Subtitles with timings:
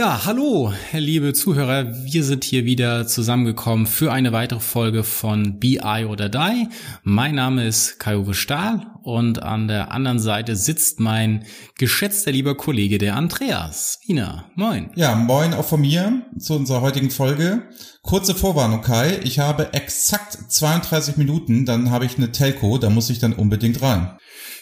[0.00, 1.94] Ja, hallo, liebe Zuhörer.
[2.06, 6.68] Wir sind hier wieder zusammengekommen für eine weitere Folge von BI oder Die.
[7.02, 11.44] Mein Name ist Kai-Uwe Stahl und an der anderen Seite sitzt mein
[11.76, 14.46] geschätzter lieber Kollege, der Andreas Wiener.
[14.54, 14.90] Moin.
[14.94, 17.64] Ja, moin auch von mir zu unserer heutigen Folge.
[18.00, 19.20] Kurze Vorwarnung, Kai.
[19.22, 23.82] Ich habe exakt 32 Minuten, dann habe ich eine Telco, da muss ich dann unbedingt
[23.82, 24.16] rein.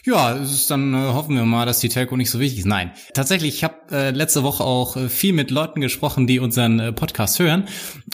[0.09, 2.65] Ja, es ist dann äh, hoffen wir mal, dass die Telco nicht so wichtig ist.
[2.65, 6.81] Nein, tatsächlich, ich habe äh, letzte Woche auch äh, viel mit Leuten gesprochen, die unseren
[6.81, 7.65] äh, Podcast hören.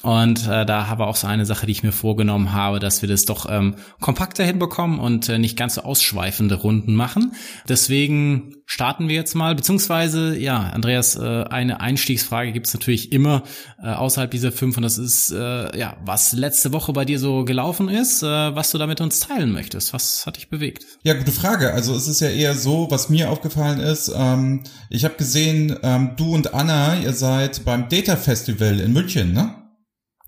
[0.03, 3.09] Und äh, da habe auch so eine Sache, die ich mir vorgenommen habe, dass wir
[3.09, 7.37] das doch ähm, kompakter hinbekommen und äh, nicht ganz so ausschweifende Runden machen.
[7.69, 13.45] Deswegen starten wir jetzt mal, beziehungsweise, ja, Andreas, äh, eine Einstiegsfrage gibt es natürlich immer
[13.81, 17.45] äh, außerhalb dieser fünf und das ist, äh, ja, was letzte Woche bei dir so
[17.45, 19.93] gelaufen ist, äh, was du da mit uns teilen möchtest.
[19.93, 20.85] Was hat dich bewegt?
[21.03, 21.73] Ja, gute Frage.
[21.73, 26.13] Also es ist ja eher so, was mir aufgefallen ist, ähm, ich habe gesehen, ähm,
[26.17, 29.57] du und Anna, ihr seid beim Data Festival in München, ne?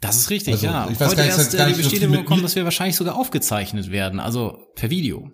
[0.00, 0.88] Das ist richtig, Also, ja.
[0.90, 2.64] ich weiß Heute gar nicht, erst gar äh, die nicht viel Bestätigung bekommen, dass wir
[2.64, 5.30] wahrscheinlich sogar aufgezeichnet werden, also per Video.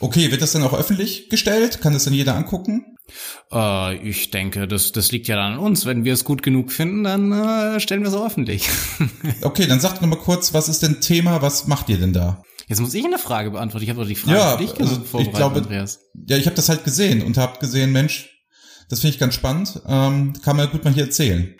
[0.00, 1.80] Okay, wird das dann auch öffentlich gestellt?
[1.80, 2.96] Kann das dann jeder angucken?
[3.52, 5.86] Äh, ich denke, das, das liegt ja dann an uns.
[5.86, 8.68] Wenn wir es gut genug finden, dann äh, stellen wir es öffentlich.
[9.42, 12.42] Okay, dann sagt noch mal kurz, was ist denn Thema, was macht ihr denn da?
[12.68, 13.84] Jetzt muss ich eine Frage beantworten.
[13.84, 16.00] Ich habe doch die Frage Ja, für dich also vorbereitet, ich glaube- Andreas.
[16.26, 18.28] Ja, ich habe das halt gesehen und habe gesehen, Mensch,
[18.88, 21.54] das finde ich ganz spannend, ähm, kann man gut mal hier erzählen.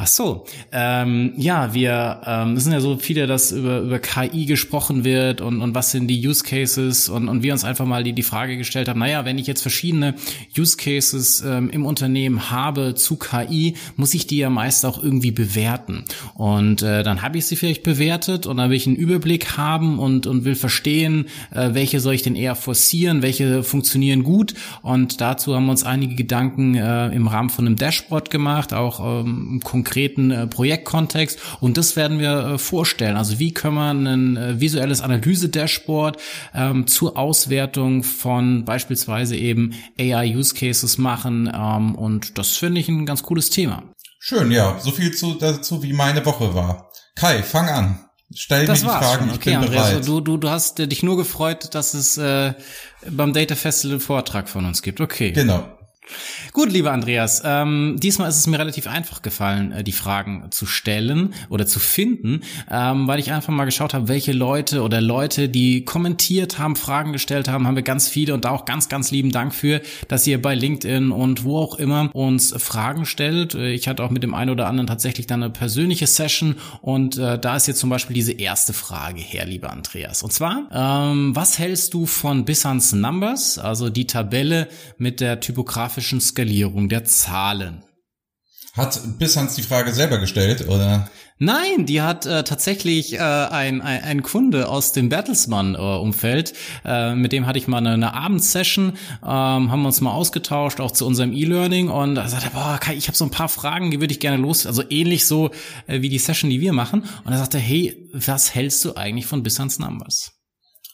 [0.00, 4.46] Ach so, ähm, ja, wir, ähm, es sind ja so viele, dass über, über KI
[4.46, 8.04] gesprochen wird und, und was sind die Use Cases und, und wir uns einfach mal
[8.04, 10.14] die, die Frage gestellt haben, naja, wenn ich jetzt verschiedene
[10.56, 15.32] Use Cases ähm, im Unternehmen habe zu KI, muss ich die ja meist auch irgendwie
[15.32, 16.04] bewerten.
[16.34, 19.98] Und äh, dann habe ich sie vielleicht bewertet und dann will ich einen Überblick haben
[19.98, 24.54] und, und will verstehen, äh, welche soll ich denn eher forcieren, welche funktionieren gut.
[24.82, 29.24] Und dazu haben wir uns einige Gedanken äh, im Rahmen von einem Dashboard gemacht, auch
[29.24, 31.38] ähm, im konkreten äh, Projektkontext.
[31.60, 33.16] Und das werden wir äh, vorstellen.
[33.16, 36.18] Also wie können wir ein äh, visuelles Analyse-Dashboard
[36.54, 41.50] ähm, zur Auswertung von beispielsweise eben AI-Use-Cases machen.
[41.52, 43.82] Ähm, und das finde ich ein ganz cooles Thema.
[44.20, 46.90] Schön, ja, so viel zu, dazu, wie meine Woche war.
[47.14, 47.98] Kai, fang an.
[48.34, 49.28] Stell Das mir die Fragen, schon.
[49.30, 50.06] ich Okay, bin Andreas, bereit.
[50.08, 52.52] du, du, du hast äh, dich nur gefreut, dass es äh,
[53.10, 55.00] beim Data Festival einen Vortrag von uns gibt.
[55.00, 55.32] Okay.
[55.32, 55.66] Genau.
[56.52, 60.66] Gut, lieber Andreas, ähm, diesmal ist es mir relativ einfach gefallen, äh, die Fragen zu
[60.66, 65.48] stellen oder zu finden, ähm, weil ich einfach mal geschaut habe, welche Leute oder Leute,
[65.48, 69.10] die kommentiert haben, Fragen gestellt haben, haben wir ganz viele und da auch ganz, ganz
[69.10, 73.54] lieben Dank für, dass ihr bei LinkedIn und wo auch immer uns Fragen stellt.
[73.54, 77.18] Äh, Ich hatte auch mit dem einen oder anderen tatsächlich dann eine persönliche Session und
[77.18, 80.22] äh, da ist jetzt zum Beispiel diese erste Frage her, lieber Andreas.
[80.22, 85.40] Und zwar, ähm, was hältst du von Bissans Numbers, also die Tabelle mit der
[85.98, 87.82] typografischen Skalierung der Zahlen?
[88.74, 91.10] Hat Bissans die Frage selber gestellt, oder?
[91.40, 96.52] Nein, die hat äh, tatsächlich äh, ein, ein, ein Kunde aus dem Bertelsmann-Umfeld,
[96.84, 98.92] äh, mit dem hatte ich mal eine, eine Abendsession,
[99.22, 102.94] ähm, haben uns mal ausgetauscht, auch zu unserem E-Learning und da sagte er, boah, Kai,
[102.94, 105.50] ich habe so ein paar Fragen, die würde ich gerne los, also ähnlich so
[105.86, 107.04] äh, wie die Session, die wir machen.
[107.24, 110.37] Und er sagte, hey, was hältst du eigentlich von Bissans Numbers?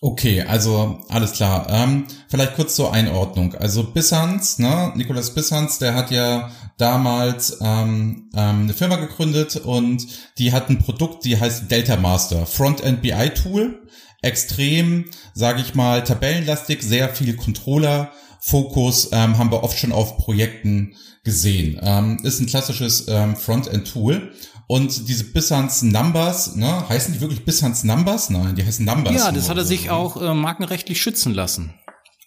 [0.04, 1.66] Okay, also alles klar.
[1.70, 3.54] Ähm, vielleicht kurz zur Einordnung.
[3.54, 10.06] Also Bissans, ne, Nicolas Bissans, der hat ja damals ähm, ähm, eine Firma gegründet und
[10.36, 13.80] die hat ein Produkt, die heißt Delta Master, Frontend BI Tool,
[14.20, 18.12] extrem, sage ich mal, tabellenlastig, sehr viel Controller.
[18.40, 21.80] Fokus ähm, haben wir oft schon auf Projekten gesehen.
[21.82, 24.32] Ähm, ist ein klassisches ähm, Frontend-Tool.
[24.66, 28.30] Und diese Bissans Numbers, ne, heißen die wirklich Bissans Numbers?
[28.30, 29.14] Nein, die heißen Numbers.
[29.14, 29.90] Ja, das hat er sich so.
[29.90, 31.74] auch äh, markenrechtlich schützen lassen.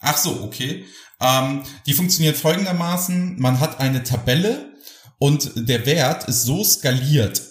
[0.01, 0.85] Ach so, okay.
[1.19, 3.39] Ähm, die funktioniert folgendermaßen.
[3.39, 4.73] Man hat eine Tabelle
[5.17, 7.41] und der Wert ist so skaliert,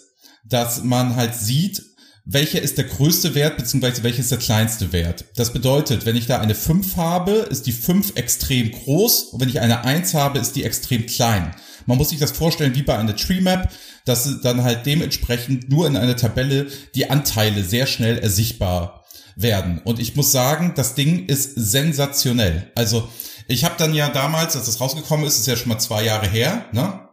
[0.45, 1.83] dass man halt sieht,
[2.25, 5.27] welcher ist der größte Wert, beziehungsweise welcher ist der kleinste Wert.
[5.37, 9.49] Das bedeutet, wenn ich da eine 5 habe, ist die 5 extrem groß und wenn
[9.49, 11.55] ich eine 1 habe, ist die extrem klein.
[11.87, 13.71] Man muss sich das vorstellen wie bei einer Tree Map,
[14.07, 19.05] dass dann halt dementsprechend nur in einer Tabelle die Anteile sehr schnell ersichtbar
[19.37, 19.81] werden.
[19.85, 22.73] Und ich muss sagen, das Ding ist sensationell.
[22.75, 23.09] Also
[23.49, 26.27] ich habe dann ja damals, als das rausgekommen ist, ist ja schon mal zwei Jahre
[26.27, 27.07] her, ne?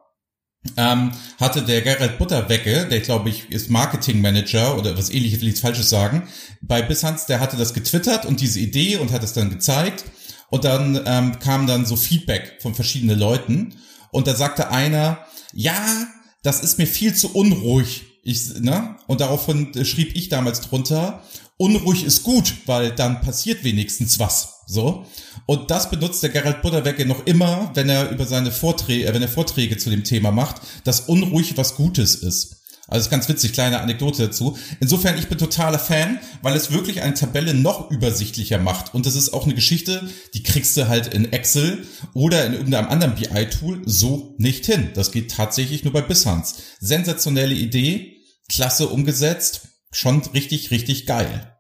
[0.78, 5.60] ähm, hatte der Gerald Butterwecke, der glaube ich ist Marketingmanager oder was ähnliches, will ich
[5.60, 6.24] Falsches sagen,
[6.62, 10.06] bei Bissans, der hatte das getwittert und diese Idee und hat es dann gezeigt
[10.50, 13.76] und dann ähm, kam dann so Feedback von verschiedenen Leuten
[14.12, 16.08] und da sagte einer, ja,
[16.44, 18.04] das ist mir viel zu unruhig.
[18.24, 18.96] Ich, ne?
[19.08, 21.24] Und daraufhin schrieb ich damals drunter,
[21.58, 24.62] unruhig ist gut, weil dann passiert wenigstens was.
[24.68, 25.06] So.
[25.46, 29.22] Und das benutzt der Gerald Butterwecke noch immer, wenn er über seine Vorträge, äh, wenn
[29.22, 32.63] er Vorträge zu dem Thema macht, dass unruhig was Gutes ist.
[32.88, 34.58] Also ist ganz witzig, kleine Anekdote dazu.
[34.82, 38.94] Insofern, ich bin totaler Fan, weil es wirklich eine Tabelle noch übersichtlicher macht.
[38.94, 42.90] Und das ist auch eine Geschichte, die kriegst du halt in Excel oder in irgendeinem
[42.90, 44.90] anderen BI-Tool so nicht hin.
[44.96, 46.56] Das geht tatsächlich nur bei Bissans.
[46.80, 48.18] Sensationelle Idee,
[48.50, 51.53] klasse umgesetzt, schon richtig, richtig geil.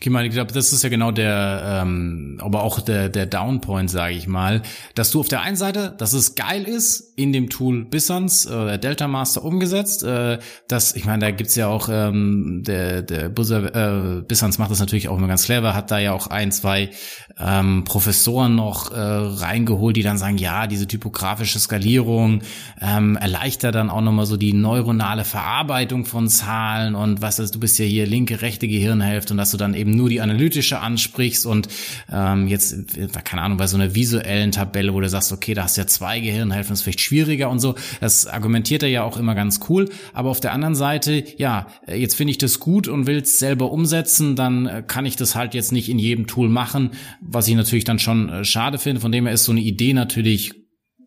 [0.00, 3.90] Ich meine, ich glaube, das ist ja genau der, ähm, aber auch der, der Downpoint,
[3.90, 4.62] sage ich mal,
[4.94, 8.78] dass du auf der einen Seite, dass es geil ist, in dem Tool Bissans, äh,
[8.78, 10.38] Delta Master umgesetzt, äh,
[10.68, 14.78] dass, ich meine, da gibt's ja auch, ähm, der, der Buzzer, äh, Bissans macht das
[14.78, 16.90] natürlich auch immer ganz clever, hat da ja auch ein, zwei
[17.38, 22.42] ähm, Professoren noch äh, reingeholt, die dann sagen, ja, diese typografische Skalierung
[22.80, 27.60] ähm, erleichtert dann auch nochmal so die neuronale Verarbeitung von Zahlen und was ist, du
[27.60, 31.46] bist ja hier linke, rechte Gehirnhälfte und dass du dann eben nur die analytische ansprichst
[31.46, 31.68] und
[32.12, 32.76] ähm, jetzt,
[33.24, 35.86] keine Ahnung, bei so einer visuellen Tabelle, wo du sagst, okay, da hast du ja
[35.86, 37.74] zwei Gehirnhälften, ist vielleicht schwieriger und so.
[38.00, 39.88] Das argumentiert er ja auch immer ganz cool.
[40.12, 43.70] Aber auf der anderen Seite, ja, jetzt finde ich das gut und will es selber
[43.70, 46.90] umsetzen, dann kann ich das halt jetzt nicht in jedem Tool machen,
[47.20, 49.00] was ich natürlich dann schon äh, schade finde.
[49.00, 50.57] Von dem her ist so eine Idee natürlich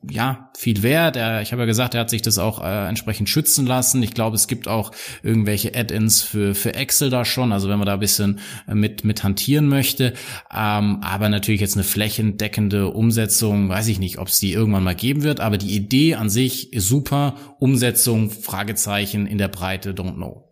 [0.10, 1.16] ja, viel wert.
[1.16, 4.02] Er, ich habe ja gesagt, er hat sich das auch äh, entsprechend schützen lassen.
[4.02, 7.86] Ich glaube, es gibt auch irgendwelche Add-ins für, für Excel da schon, also wenn man
[7.86, 10.14] da ein bisschen äh, mit, mit hantieren möchte.
[10.52, 14.96] Ähm, aber natürlich jetzt eine flächendeckende Umsetzung, weiß ich nicht, ob es die irgendwann mal
[14.96, 17.36] geben wird, aber die Idee an sich ist super.
[17.60, 20.48] Umsetzung, Fragezeichen in der Breite, don't know.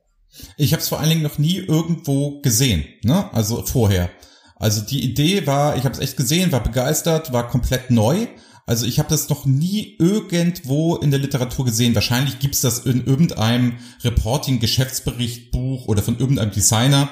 [0.57, 3.33] Ich habe es vor allen Dingen noch nie irgendwo gesehen, ne?
[3.33, 4.09] Also vorher.
[4.55, 8.27] Also die Idee war, ich habe es echt gesehen, war begeistert, war komplett neu
[8.69, 11.95] also ich habe das noch nie irgendwo in der Literatur gesehen.
[11.95, 17.09] Wahrscheinlich gibt's das in irgendeinem Reporting-Geschäftsberichtbuch oder von irgendeinem Designer.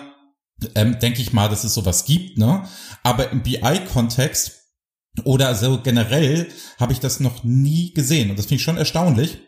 [0.76, 2.38] Ähm, Denke ich mal, dass es sowas gibt.
[2.38, 2.64] Ne?
[3.02, 4.52] Aber im BI-Kontext
[5.24, 6.48] oder so generell
[6.80, 8.30] habe ich das noch nie gesehen.
[8.30, 9.40] Und das finde ich schon erstaunlich,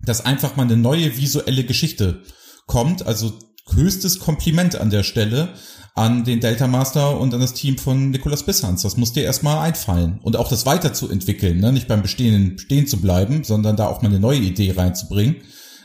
[0.00, 2.24] dass einfach mal eine neue visuelle Geschichte
[2.66, 3.06] kommt.
[3.06, 3.38] Also
[3.72, 5.54] höchstes Kompliment an der Stelle,
[5.94, 8.82] an den Delta Master und an das Team von Nicolas Bissans.
[8.82, 10.18] Das muss dir erstmal einfallen.
[10.22, 11.72] Und auch das weiterzuentwickeln, ne?
[11.72, 15.36] nicht beim Bestehenden stehen zu bleiben, sondern da auch mal eine neue Idee reinzubringen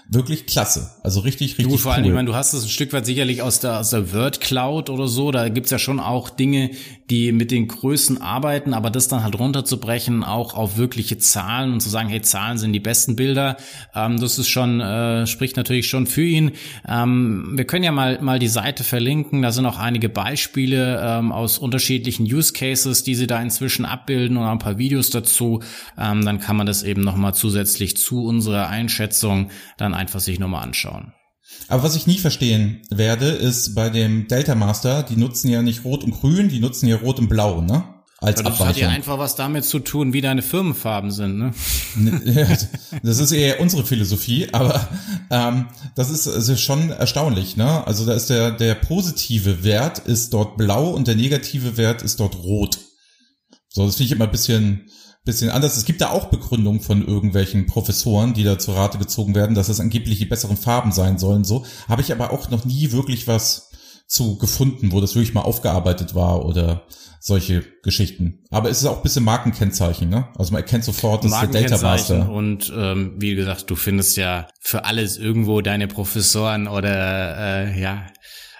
[0.10, 0.90] wirklich klasse.
[1.04, 1.98] Also richtig, richtig du, vor cool.
[1.98, 4.42] allem, ich meine, du hast es ein Stück weit sicherlich aus der, aus der Word
[4.42, 5.32] Cloud oder so.
[5.32, 6.72] Da gibt's ja schon auch Dinge,
[7.10, 11.82] die mit den Größen arbeiten, aber das dann halt runterzubrechen, auch auf wirkliche Zahlen und
[11.82, 13.58] zu sagen, hey, Zahlen sind die besten Bilder,
[13.96, 16.52] ähm, das ist schon, äh, spricht natürlich schon für ihn.
[16.88, 19.42] Ähm, wir können ja mal, mal die Seite verlinken.
[19.42, 24.38] Da sind auch einige Beispiele ähm, aus unterschiedlichen Use Cases, die sie da inzwischen abbilden
[24.38, 25.62] und ein paar Videos dazu.
[25.98, 30.64] Ähm, dann kann man das eben nochmal zusätzlich zu unserer Einschätzung dann einfach sich nochmal
[30.64, 31.14] anschauen.
[31.68, 35.86] Aber was ich nie verstehen werde, ist bei dem Delta Master, die nutzen ja nicht
[35.86, 37.84] Rot und Grün, die nutzen ja Rot und Blau, ne?
[38.22, 41.54] Als ja, das hat ja einfach was damit zu tun, wie deine Firmenfarben sind, ne?
[43.04, 44.90] das ist eher unsere Philosophie, aber
[45.30, 47.88] ähm, das ist, das ist schon erstaunlich, ne?
[47.88, 52.20] Also da ist der, der positive Wert ist dort blau und der negative Wert ist
[52.20, 52.80] dort rot.
[53.70, 54.90] So, das finde ich immer ein bisschen,
[55.30, 55.78] bisschen anders.
[55.78, 59.70] Es gibt da auch Begründungen von irgendwelchen Professoren, die da zur Rate gezogen werden, dass
[59.70, 61.44] es angeblich die besseren Farben sein sollen.
[61.44, 63.70] So habe ich aber auch noch nie wirklich was
[64.08, 66.88] zu gefunden, wo das wirklich mal aufgearbeitet war oder
[67.20, 68.40] solche Geschichten.
[68.50, 70.30] Aber es ist auch ein bisschen Markenkennzeichen, ne?
[70.36, 72.30] Also man erkennt sofort, dass der Delta Master.
[72.30, 78.08] Und ähm, wie gesagt, du findest ja für alles irgendwo deine Professoren oder äh, ja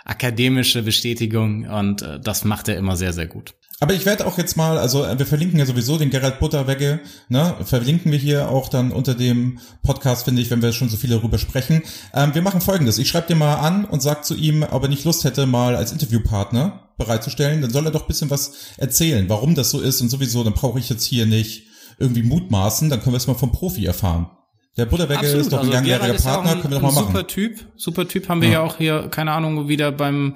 [0.06, 3.54] akademische Bestätigung und äh, das macht er immer sehr, sehr gut.
[3.82, 7.00] Aber ich werde auch jetzt mal, also äh, wir verlinken ja sowieso den Gerald Butterwegge,
[7.30, 10.98] ne, verlinken wir hier auch dann unter dem Podcast, finde ich, wenn wir schon so
[10.98, 11.84] viel darüber sprechen.
[12.14, 14.90] Ähm, wir machen folgendes, ich schreibe dir mal an und sag zu ihm, ob er
[14.90, 19.56] nicht Lust hätte, mal als Interviewpartner bereitzustellen, dann soll er doch bisschen was erzählen, warum
[19.56, 21.68] das so ist und sowieso, dann brauche ich jetzt hier nicht
[22.00, 24.30] irgendwie mutmaßen, dann können wir es mal vom Profi erfahren.
[24.78, 27.08] Der Butterwegge ist doch ein also langjähriger Partner, können wir doch mal machen.
[27.08, 28.54] Super Typ, super Typ haben wir ja.
[28.56, 30.36] ja auch hier, keine Ahnung, wieder beim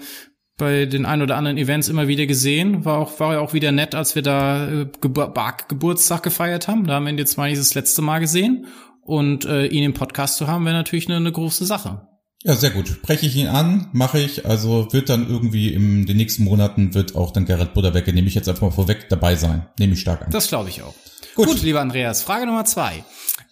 [0.64, 2.86] bei den ein oder anderen Events immer wieder gesehen.
[2.86, 5.34] War auch, war ja auch wieder nett, als wir da äh, Gebur
[5.68, 6.88] Geburtstag gefeiert haben.
[6.88, 8.68] Da haben wir ihn jetzt mal dieses letzte Mal gesehen.
[9.02, 12.08] Und äh, ihn im Podcast zu haben, wäre natürlich eine, eine große Sache.
[12.44, 12.88] Ja, sehr gut.
[12.88, 14.46] Spreche ich ihn an, mache ich.
[14.46, 18.36] Also wird dann irgendwie in den nächsten Monaten wird auch dann Gerrit Butterwecke, nehme ich
[18.36, 19.68] jetzt einfach mal vorweg, dabei sein.
[19.78, 20.32] Nehme ich stark an.
[20.32, 20.94] Das glaube ich auch.
[21.36, 21.48] Gut.
[21.48, 22.22] gut, lieber Andreas.
[22.22, 23.04] Frage Nummer zwei.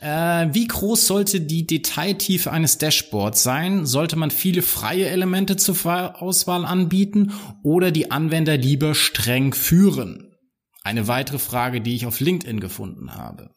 [0.01, 3.85] Äh, wie groß sollte die Detailtiefe eines Dashboards sein?
[3.85, 10.35] Sollte man viele freie Elemente zur Auswahl anbieten oder die Anwender lieber streng führen?
[10.83, 13.51] Eine weitere Frage, die ich auf LinkedIn gefunden habe.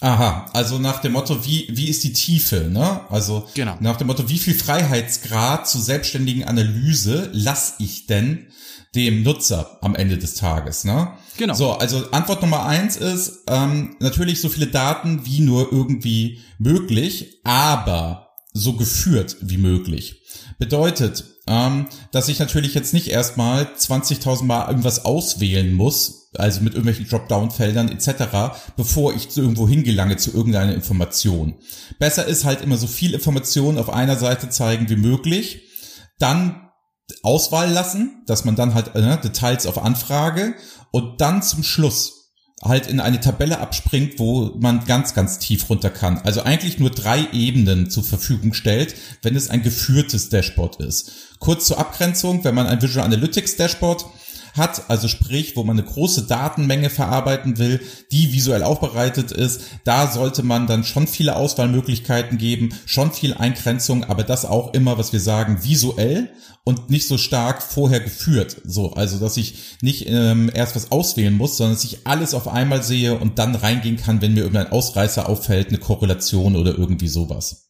[0.00, 3.00] Aha, also nach dem Motto, wie, wie ist die Tiefe, ne?
[3.10, 3.76] Also Genau.
[3.80, 8.46] nach dem Motto, wie viel Freiheitsgrad zur selbstständigen Analyse lasse ich denn
[8.94, 11.12] dem Nutzer am Ende des Tages, ne?
[11.36, 11.54] Genau.
[11.54, 17.40] So, also Antwort Nummer eins ist ähm, natürlich so viele Daten wie nur irgendwie möglich,
[17.44, 20.22] aber so geführt wie möglich.
[20.58, 26.74] Bedeutet, ähm, dass ich natürlich jetzt nicht erstmal 20.000 Mal irgendwas auswählen muss, also mit
[26.74, 31.54] irgendwelchen Dropdown-Feldern etc., bevor ich zu irgendwo hingelange zu irgendeiner Information.
[31.98, 35.62] Besser ist halt immer so viel Information auf einer Seite zeigen wie möglich,
[36.18, 36.68] dann
[37.22, 40.54] Auswahl lassen, dass man dann halt äh, Details auf Anfrage
[40.90, 42.18] und dann zum Schluss
[42.62, 46.18] halt in eine Tabelle abspringt, wo man ganz, ganz tief runter kann.
[46.18, 51.12] Also eigentlich nur drei Ebenen zur Verfügung stellt, wenn es ein geführtes Dashboard ist.
[51.38, 54.04] Kurz zur Abgrenzung, wenn man ein Visual Analytics Dashboard
[54.58, 57.80] hat, also sprich, wo man eine große Datenmenge verarbeiten will,
[58.12, 64.04] die visuell aufbereitet ist, da sollte man dann schon viele Auswahlmöglichkeiten geben, schon viel Eingrenzung,
[64.04, 66.30] aber das auch immer, was wir sagen, visuell
[66.64, 68.60] und nicht so stark vorher geführt.
[68.64, 72.46] So, also dass ich nicht ähm, erst was auswählen muss, sondern dass ich alles auf
[72.46, 77.08] einmal sehe und dann reingehen kann, wenn mir irgendein Ausreißer auffällt, eine Korrelation oder irgendwie
[77.08, 77.67] sowas.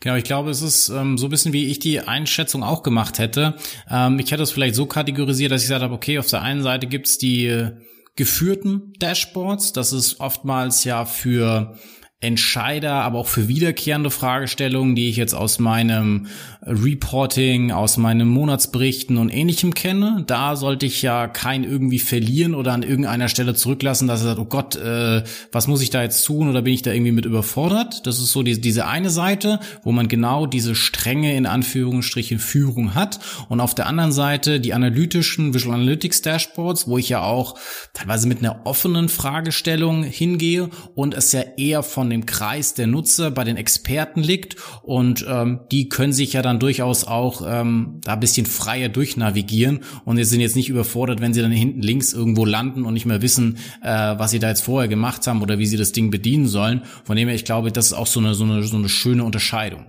[0.00, 3.18] Genau, ich glaube, es ist ähm, so ein bisschen, wie ich die Einschätzung auch gemacht
[3.18, 3.56] hätte.
[3.90, 6.62] Ähm, ich hätte es vielleicht so kategorisiert, dass ich gesagt habe, okay, auf der einen
[6.62, 7.72] Seite gibt's die äh,
[8.16, 9.72] geführten Dashboards.
[9.72, 11.78] Das ist oftmals ja für
[12.20, 16.28] Entscheider, aber auch für wiederkehrende Fragestellungen, die ich jetzt aus meinem
[16.64, 20.22] Reporting, aus meinen Monatsberichten und ähnlichem kenne.
[20.28, 24.38] Da sollte ich ja kein irgendwie verlieren oder an irgendeiner Stelle zurücklassen, dass er sagt,
[24.38, 27.24] oh Gott, äh, was muss ich da jetzt tun oder bin ich da irgendwie mit
[27.24, 28.06] überfordert?
[28.06, 32.94] Das ist so die, diese eine Seite, wo man genau diese strenge in Anführungsstrichen Führung
[32.94, 37.58] hat und auf der anderen Seite die analytischen Visual Analytics Dashboards, wo ich ja auch
[37.92, 43.32] teilweise mit einer offenen Fragestellung hingehe und es ja eher von dem Kreis der Nutzer
[43.32, 48.14] bei den Experten liegt und ähm, die können sich ja dann durchaus auch ähm, da
[48.14, 52.12] ein bisschen freier durchnavigieren und sie sind jetzt nicht überfordert, wenn sie dann hinten links
[52.12, 55.58] irgendwo landen und nicht mehr wissen, äh, was sie da jetzt vorher gemacht haben oder
[55.58, 56.82] wie sie das Ding bedienen sollen.
[57.04, 59.24] Von dem her, ich glaube, das ist auch so eine, so eine, so eine schöne
[59.24, 59.86] Unterscheidung.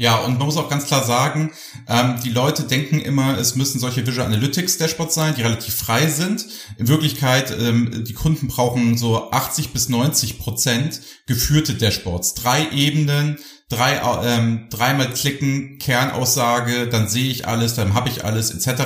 [0.00, 1.52] Ja, und man muss auch ganz klar sagen,
[1.86, 6.06] ähm, die Leute denken immer, es müssen solche Visual Analytics Dashboards sein, die relativ frei
[6.06, 6.46] sind.
[6.78, 12.32] In Wirklichkeit, ähm, die Kunden brauchen so 80 bis 90 Prozent geführte Dashboards.
[12.32, 13.36] Drei Ebenen,
[13.70, 18.82] drei, ähm, dreimal klicken, Kernaussage, dann sehe ich alles, dann habe ich alles, etc.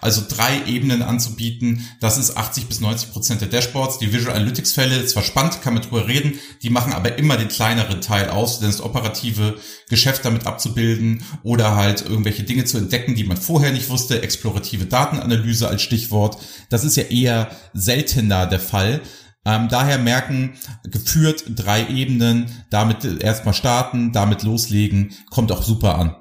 [0.00, 3.98] Also drei Ebenen anzubieten, das ist 80 bis 90 Prozent der Dashboards.
[3.98, 7.48] Die Visual Analytics Fälle, zwar spannend, kann man drüber reden, die machen aber immer den
[7.48, 9.56] kleineren Teil aus, denn das operative
[9.90, 14.86] Geschäft damit abzubilden oder halt irgendwelche Dinge zu entdecken, die man vorher nicht wusste, explorative
[14.86, 16.38] Datenanalyse als Stichwort,
[16.70, 19.02] das ist ja eher seltener der Fall.
[19.44, 20.52] Ähm, daher merken,
[20.84, 26.16] geführt drei Ebenen, damit erstmal starten, damit loslegen, kommt auch super an.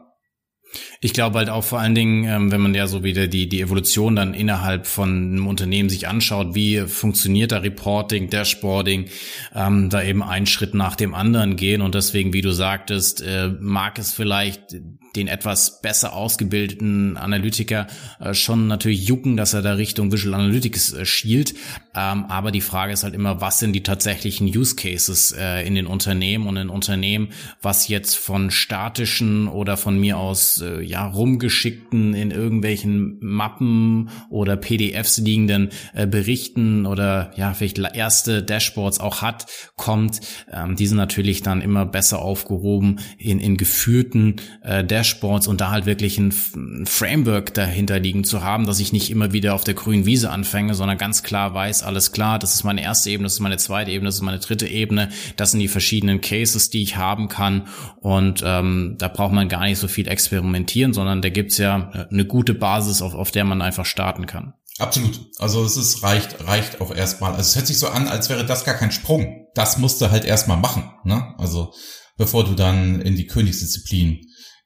[1.01, 3.61] Ich glaube halt auch vor allen Dingen, ähm, wenn man ja so wieder die, die
[3.61, 9.05] Evolution dann innerhalb von einem Unternehmen sich anschaut, wie funktioniert da Reporting, Dashboarding,
[9.53, 13.49] ähm, da eben einen Schritt nach dem anderen gehen und deswegen, wie du sagtest, äh,
[13.59, 14.75] mag es vielleicht
[15.15, 17.87] den etwas besser ausgebildeten Analytiker
[18.19, 21.53] äh, schon natürlich jucken, dass er da Richtung Visual Analytics äh, schielt.
[21.93, 25.75] Ähm, aber die Frage ist halt immer, was sind die tatsächlichen Use Cases äh, in
[25.75, 27.29] den Unternehmen und in Unternehmen,
[27.61, 35.17] was jetzt von statischen oder von mir aus ja rumgeschickten in irgendwelchen Mappen oder PDFs
[35.17, 41.61] liegenden Berichten oder ja vielleicht erste Dashboards auch hat, kommt, ähm, die sind natürlich dann
[41.61, 45.00] immer besser aufgehoben in, in geführten Dashboards
[45.47, 49.33] und da halt wirklich ein, ein Framework dahinter liegen zu haben, dass ich nicht immer
[49.33, 52.81] wieder auf der grünen Wiese anfange, sondern ganz klar weiß, alles klar, das ist meine
[52.81, 55.67] erste Ebene, das ist meine zweite Ebene, das ist meine dritte Ebene, das sind die
[55.67, 57.67] verschiedenen Cases, die ich haben kann
[57.99, 62.25] und ähm, da braucht man gar nicht so viel experimentieren, sondern da gibt's ja eine
[62.25, 64.53] gute Basis, auf, auf der man einfach starten kann.
[64.79, 65.19] Absolut.
[65.37, 67.31] Also es ist reicht reicht auch erstmal.
[67.31, 69.47] Also es hört sich so an, als wäre das gar kein Sprung.
[69.53, 71.35] Das musst du halt erstmal machen, ne?
[71.37, 71.73] Also
[72.17, 74.21] bevor du dann in die Königsdisziplin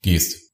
[0.05, 0.45] gehst.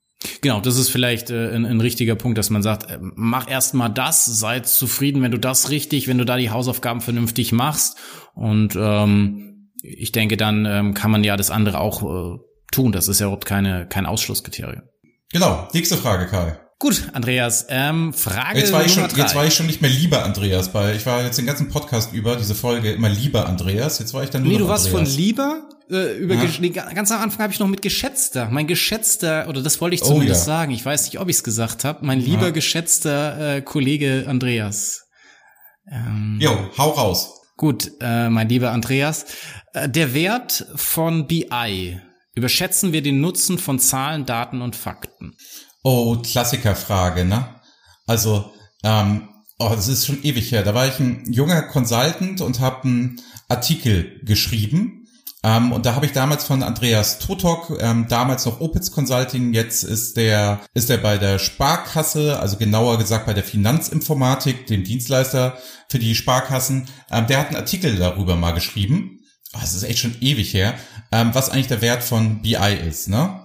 [0.41, 3.73] Genau, das ist vielleicht äh, ein, ein, richtiger Punkt, dass man sagt, äh, mach erst
[3.73, 7.97] mal das, sei zufrieden, wenn du das richtig, wenn du da die Hausaufgaben vernünftig machst.
[8.33, 12.37] Und ähm, ich denke, dann ähm, kann man ja das andere auch äh,
[12.71, 12.91] tun.
[12.91, 14.83] Das ist ja überhaupt keine, kein Ausschlusskriterium.
[15.31, 16.57] Genau, nächste Frage, Kai.
[16.81, 19.19] Gut, Andreas, ähm, Frage jetzt war, ich schon, drei.
[19.21, 22.11] jetzt war ich schon nicht mehr lieber Andreas, weil ich war jetzt den ganzen Podcast
[22.11, 23.99] über diese Folge immer lieber Andreas.
[23.99, 25.09] Jetzt war ich dann nur Nee, du warst Andreas.
[25.09, 26.49] von lieber äh, über Ja.
[26.59, 29.93] nee, ga- ganz am Anfang habe ich noch mit geschätzter, mein geschätzter oder das wollte
[29.93, 30.45] ich Oh, zumindest ja.
[30.55, 30.71] sagen.
[30.71, 32.03] Ich weiß nicht, ob ich es gesagt habe.
[32.03, 32.49] Mein lieber Ja.
[32.49, 35.03] geschätzter äh, Kollege Andreas.
[35.87, 37.41] Ähm, Jo, hau raus.
[37.57, 39.25] Gut, äh, mein lieber Andreas,
[39.73, 41.99] äh, der Wert von BI,
[42.33, 45.35] überschätzen wir den Nutzen von Zahlen, Daten und Fakten?
[45.83, 47.55] Oh, Klassikerfrage, ne?
[48.07, 48.51] Also,
[48.83, 50.63] ähm, oh, das ist schon ewig her.
[50.63, 55.01] Da war ich ein junger Consultant und habe einen Artikel geschrieben
[55.43, 59.83] ähm, und da habe ich damals von Andreas Totok, ähm, damals noch Opitz Consulting, jetzt
[59.83, 65.57] ist der, ist er bei der Sparkasse, also genauer gesagt bei der Finanzinformatik, dem Dienstleister
[65.89, 66.87] für die Sparkassen.
[67.09, 69.21] Ähm, der hat einen Artikel darüber mal geschrieben.
[69.53, 70.75] Oh, das ist echt schon ewig her,
[71.11, 73.40] ähm, was eigentlich der Wert von BI ist, ne?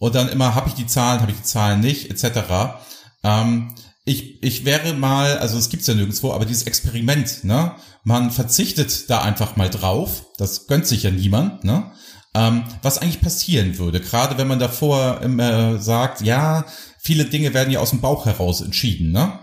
[0.00, 2.80] Und dann immer, habe ich die Zahlen, habe ich die Zahlen nicht, etc.
[3.22, 7.76] Ähm, ich, ich wäre mal, also es gibt's ja nirgendwo, aber dieses Experiment, ne?
[8.02, 11.92] Man verzichtet da einfach mal drauf, das gönnt sich ja niemand, ne?
[12.34, 16.64] Ähm, was eigentlich passieren würde, gerade wenn man davor immer sagt, ja,
[16.98, 19.38] viele Dinge werden ja aus dem Bauch heraus entschieden, ne?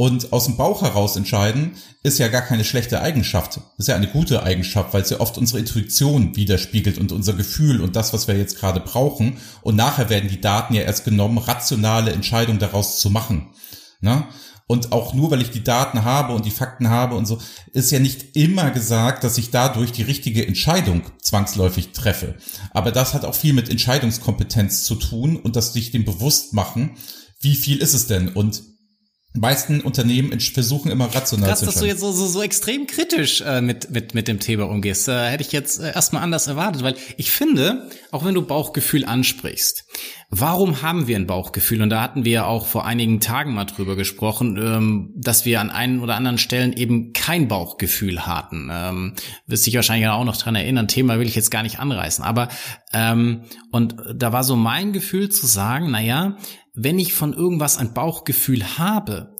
[0.00, 1.72] Und aus dem Bauch heraus entscheiden
[2.04, 3.58] ist ja gar keine schlechte Eigenschaft.
[3.78, 7.80] Ist ja eine gute Eigenschaft, weil es ja oft unsere Intuition widerspiegelt und unser Gefühl
[7.80, 9.38] und das, was wir jetzt gerade brauchen.
[9.60, 13.48] Und nachher werden die Daten ja erst genommen, rationale Entscheidungen daraus zu machen.
[14.00, 14.24] Ne?
[14.68, 17.40] Und auch nur, weil ich die Daten habe und die Fakten habe und so,
[17.72, 22.36] ist ja nicht immer gesagt, dass ich dadurch die richtige Entscheidung zwangsläufig treffe.
[22.70, 26.92] Aber das hat auch viel mit Entscheidungskompetenz zu tun und dass sich dem bewusst machen,
[27.40, 28.28] wie viel ist es denn?
[28.28, 28.62] Und
[29.34, 33.42] meisten Unternehmen versuchen immer rational Krass, zu dass du jetzt so, so, so extrem kritisch
[33.42, 35.06] äh, mit, mit, mit dem Thema umgehst.
[35.08, 39.04] Äh, hätte ich jetzt äh, erstmal anders erwartet, weil ich finde, auch wenn du Bauchgefühl
[39.04, 39.84] ansprichst,
[40.30, 41.82] warum haben wir ein Bauchgefühl?
[41.82, 45.60] Und da hatten wir ja auch vor einigen Tagen mal drüber gesprochen, ähm, dass wir
[45.60, 48.70] an einen oder anderen Stellen eben kein Bauchgefühl hatten.
[48.72, 49.14] Ähm,
[49.46, 52.24] wirst dich wahrscheinlich auch noch dran erinnern, Thema will ich jetzt gar nicht anreißen.
[52.24, 52.48] Aber
[52.92, 56.36] ähm, und da war so mein Gefühl zu sagen, na ja,
[56.78, 59.34] wenn ich von irgendwas ein Bauchgefühl habe,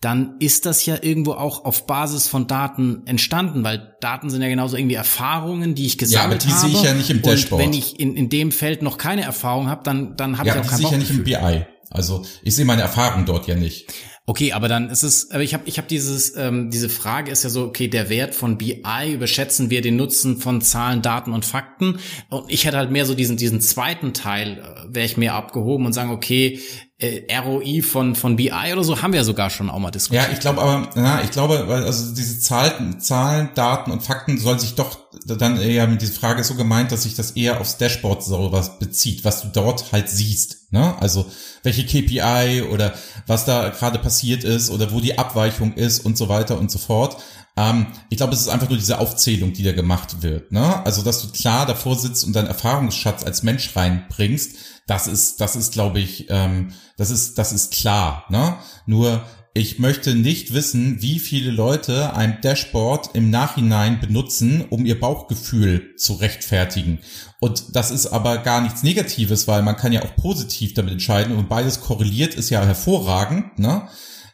[0.00, 4.48] dann ist das ja irgendwo auch auf Basis von Daten entstanden, weil Daten sind ja
[4.48, 6.50] genauso irgendwie Erfahrungen, die ich gesammelt habe.
[6.50, 7.62] Ja, aber die sehe ich ja nicht im Dashboard.
[7.62, 10.56] Und wenn ich in, in dem Feld noch keine Erfahrung habe, dann, dann habe ja,
[10.56, 10.98] ich auch kein Bauchgefühl.
[10.98, 11.66] Ja, die sehe ich ja nicht im BI.
[11.90, 13.92] Also ich sehe meine Erfahrung dort ja nicht.
[14.24, 17.42] Okay, aber dann ist es, aber ich habe ich hab dieses, ähm, diese Frage ist
[17.42, 21.44] ja so, okay, der Wert von BI, überschätzen wir den Nutzen von Zahlen, Daten und
[21.44, 21.98] Fakten?
[22.30, 25.86] Und ich hätte halt mehr so diesen, diesen zweiten Teil, äh, wäre ich mehr abgehoben
[25.86, 26.60] und sagen, okay,
[26.98, 30.26] äh, ROI von, von BI oder so haben wir sogar schon auch mal diskutiert.
[30.26, 34.60] Ja, ich glaube aber, na, ich glaube, also diese Zahlen, Zahlen, Daten und Fakten soll
[34.60, 38.22] sich doch dann eher mit dieser Frage so gemeint, dass sich das eher aufs Dashboard
[38.22, 40.94] so was bezieht, was du dort halt siehst, ne?
[41.00, 41.26] Also,
[41.62, 42.94] welche KPI oder
[43.26, 46.78] was da gerade passiert ist oder wo die Abweichung ist und so weiter und so
[46.78, 47.16] fort.
[47.56, 50.52] Ähm, ich glaube, es ist einfach nur diese Aufzählung, die da gemacht wird.
[50.52, 50.84] Ne?
[50.84, 54.56] Also, dass du klar davor sitzt und deinen Erfahrungsschatz als Mensch reinbringst,
[54.92, 58.26] das ist, das ist, glaube ich, ähm, das ist, das ist klar.
[58.28, 58.56] Ne?
[58.84, 59.24] Nur
[59.54, 65.96] ich möchte nicht wissen, wie viele Leute ein Dashboard im Nachhinein benutzen, um ihr Bauchgefühl
[65.96, 66.98] zu rechtfertigen.
[67.40, 71.36] Und das ist aber gar nichts Negatives, weil man kann ja auch positiv damit entscheiden
[71.36, 73.58] und beides korreliert ist ja hervorragend.
[73.58, 73.88] Ne?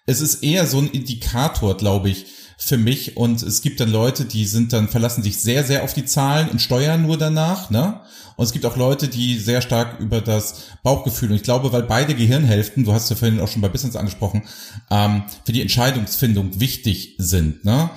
[0.06, 2.26] Es ist eher so ein Indikator, glaube ich,
[2.60, 3.16] für mich.
[3.16, 6.48] Und es gibt dann Leute, die sind dann, verlassen sich sehr, sehr auf die Zahlen
[6.48, 8.00] und steuern nur danach, ne?
[8.36, 11.82] Und es gibt auch Leute, die sehr stark über das Bauchgefühl, und ich glaube, weil
[11.84, 14.42] beide Gehirnhälften, du hast ja vorhin auch schon bei Business angesprochen,
[14.90, 17.90] ähm, für die Entscheidungsfindung wichtig sind, ne?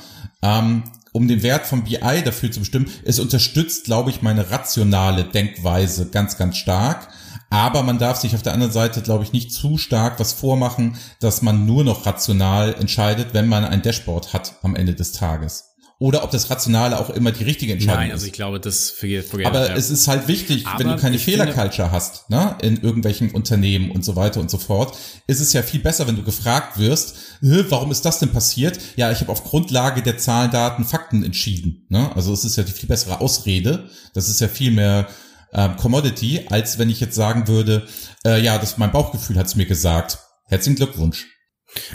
[0.44, 5.26] Ähm, um den Wert von BI dafür zu bestimmen, es unterstützt, glaube ich, meine rationale
[5.26, 7.10] Denkweise ganz, ganz stark.
[7.52, 10.98] Aber man darf sich auf der anderen Seite, glaube ich, nicht zu stark was vormachen,
[11.20, 15.66] dass man nur noch rational entscheidet, wenn man ein Dashboard hat am Ende des Tages.
[16.00, 18.10] Oder ob das Rationale auch immer die richtige Entscheidung Nein, ist.
[18.10, 19.26] Nein, also ich glaube, das vergeht.
[19.26, 19.76] vergeht Aber ja.
[19.76, 24.04] es ist halt wichtig, Aber wenn du keine Fehlerculture hast, ne, in irgendwelchen Unternehmen und
[24.04, 27.92] so weiter und so fort, ist es ja viel besser, wenn du gefragt wirst, warum
[27.92, 28.80] ist das denn passiert?
[28.96, 31.86] Ja, ich habe auf Grundlage der Zahlen, Daten, Fakten entschieden.
[31.90, 32.10] Ne?
[32.16, 33.90] Also es ist ja die viel bessere Ausrede.
[34.16, 35.08] Das ist ja viel mehr
[35.52, 37.88] äh, Commodity, als wenn ich jetzt sagen würde,
[38.26, 40.20] äh, ja, das mein Bauchgefühl hat's mir gesagt.
[40.46, 41.28] Herzlichen Glückwunsch.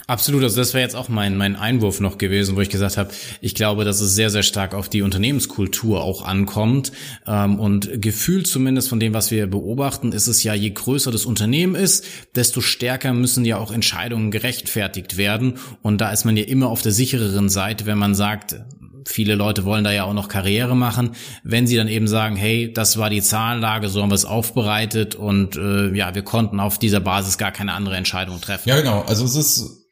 [0.07, 3.11] Absolut, also das wäre jetzt auch mein, mein Einwurf noch gewesen, wo ich gesagt habe,
[3.43, 6.93] ich glaube, dass es sehr, sehr stark auf die Unternehmenskultur auch ankommt.
[7.27, 11.27] Ähm, und gefühlt zumindest von dem, was wir beobachten, ist es ja, je größer das
[11.27, 15.59] Unternehmen ist, desto stärker müssen ja auch Entscheidungen gerechtfertigt werden.
[15.83, 18.57] Und da ist man ja immer auf der sichereren Seite, wenn man sagt,
[19.07, 22.73] viele Leute wollen da ja auch noch Karriere machen, wenn sie dann eben sagen, hey,
[22.73, 26.79] das war die Zahlenlage, so haben wir es aufbereitet und äh, ja, wir konnten auf
[26.79, 28.69] dieser Basis gar keine andere Entscheidung treffen.
[28.69, 29.03] Ja, genau.
[29.03, 29.87] Also es ist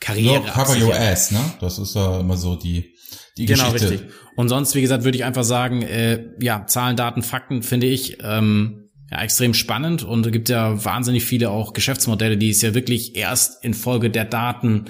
[0.00, 0.42] Karriere.
[0.42, 1.40] cover your ass, ne?
[1.60, 2.94] Das ist ja immer so die
[3.38, 3.94] die genau, Geschichte.
[3.94, 4.10] richtig.
[4.36, 8.18] Und sonst, wie gesagt, würde ich einfach sagen, äh, ja, Zahlen, Daten, Fakten finde ich
[8.22, 12.74] ähm, ja, extrem spannend und es gibt ja wahnsinnig viele auch Geschäftsmodelle, die es ja
[12.74, 14.86] wirklich erst infolge der Daten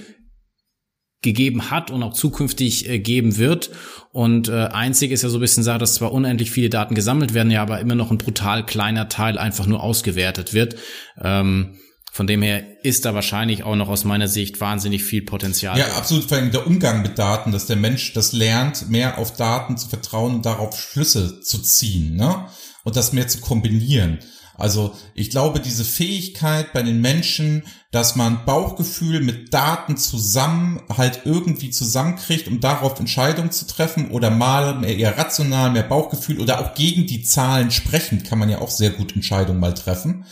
[1.22, 3.70] gegeben hat und auch zukünftig äh, geben wird.
[4.12, 7.34] Und äh, einzig ist ja so ein bisschen Sache, dass zwar unendlich viele Daten gesammelt
[7.34, 10.76] werden, ja aber immer noch ein brutal kleiner Teil einfach nur ausgewertet wird.
[11.20, 11.76] Ähm,
[12.12, 15.78] von dem her ist da wahrscheinlich auch noch aus meiner Sicht wahnsinnig viel Potenzial.
[15.78, 16.24] Ja, absolut.
[16.24, 19.88] Vor allem der Umgang mit Daten, dass der Mensch das lernt, mehr auf Daten zu
[19.88, 22.46] vertrauen und darauf Schlüsse zu ziehen, ne?
[22.84, 24.18] Und das mehr zu kombinieren.
[24.58, 31.22] Also ich glaube, diese Fähigkeit bei den Menschen, dass man Bauchgefühl mit Daten zusammen halt
[31.24, 36.60] irgendwie zusammenkriegt, um darauf Entscheidungen zu treffen oder mal mehr eher rational, mehr Bauchgefühl oder
[36.60, 40.26] auch gegen die Zahlen sprechend, kann man ja auch sehr gut Entscheidungen mal treffen.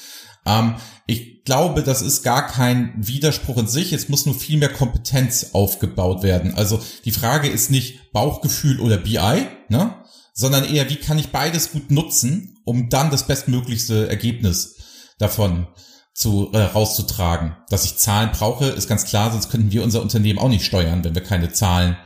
[0.45, 0.75] Ähm,
[1.07, 3.93] ich glaube, das ist gar kein Widerspruch in sich.
[3.93, 6.55] Es muss nur viel mehr Kompetenz aufgebaut werden.
[6.55, 9.95] Also die Frage ist nicht Bauchgefühl oder BI, ne?
[10.33, 14.77] sondern eher, wie kann ich beides gut nutzen, um dann das bestmöglichste Ergebnis
[15.19, 15.69] davon
[16.13, 17.57] zu äh, rauszutragen.
[17.71, 21.05] Dass ich Zahlen brauche, ist ganz klar, sonst könnten wir unser Unternehmen auch nicht steuern,
[21.05, 21.97] wenn wir keine Zahlen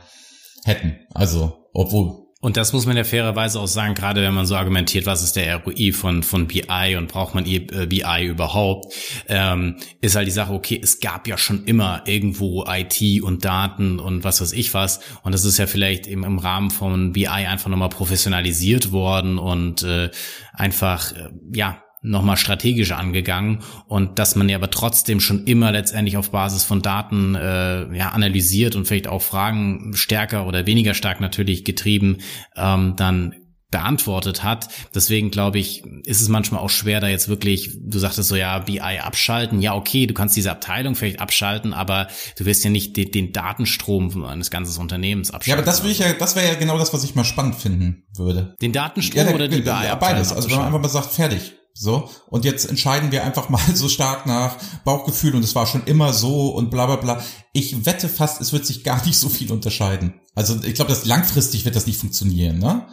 [0.63, 0.99] hätten.
[1.13, 5.05] Also, obwohl und das muss man ja fairerweise auch sagen, gerade wenn man so argumentiert,
[5.05, 8.93] was ist der ROI von, von BI und braucht man BI äh, überhaupt,
[9.27, 13.99] ähm, ist halt die Sache, okay, es gab ja schon immer irgendwo IT und Daten
[13.99, 15.01] und was weiß ich was.
[15.21, 19.83] Und das ist ja vielleicht im, im Rahmen von BI einfach nochmal professionalisiert worden und
[19.83, 20.09] äh,
[20.53, 26.17] einfach, äh, ja, nochmal strategisch angegangen und dass man ja aber trotzdem schon immer letztendlich
[26.17, 31.21] auf Basis von Daten äh, ja analysiert und vielleicht auch Fragen stärker oder weniger stark
[31.21, 32.17] natürlich getrieben
[32.55, 33.35] ähm, dann
[33.71, 34.67] beantwortet hat.
[34.93, 38.59] Deswegen glaube ich, ist es manchmal auch schwer, da jetzt wirklich, du sagtest so, ja,
[38.59, 39.61] BI abschalten.
[39.61, 43.31] Ja, okay, du kannst diese Abteilung vielleicht abschalten, aber du wirst ja nicht den, den
[43.31, 45.49] Datenstrom eines ganzen Unternehmens abschalten.
[45.51, 47.55] Ja, aber das will ich ja, das wäre ja genau das, was ich mal spannend
[47.55, 48.55] finden würde.
[48.61, 49.67] Den Datenstrom ja, oder die BI?
[49.67, 50.33] Ja, beides.
[50.33, 51.53] Also wenn man einfach mal sagt, fertig.
[51.73, 55.83] So, und jetzt entscheiden wir einfach mal so stark nach Bauchgefühl und es war schon
[55.85, 57.23] immer so und bla bla bla.
[57.53, 60.19] Ich wette fast, es wird sich gar nicht so viel unterscheiden.
[60.35, 62.87] Also ich glaube, dass langfristig wird das nicht funktionieren, ne?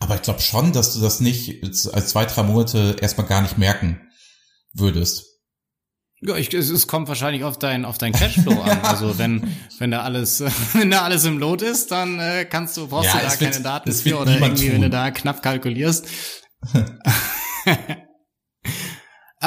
[0.00, 3.58] Aber ich glaube schon, dass du das nicht als zwei, drei Monate erstmal gar nicht
[3.58, 4.00] merken
[4.72, 5.24] würdest.
[6.20, 8.80] Ja, ich, es, es kommt wahrscheinlich auf dein auf dein Cashflow an.
[8.82, 12.88] Also wenn wenn da alles wenn da alles im Lot ist, dann äh, kannst du
[12.88, 14.74] brauchst ja, du da keine wird, Daten für oder irgendwie tun.
[14.74, 16.06] wenn du da knapp kalkulierst.